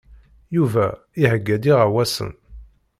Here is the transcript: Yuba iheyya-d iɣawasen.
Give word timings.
Yuba 0.55 0.85
iheyya-d 1.21 1.63
iɣawasen. 1.71 2.31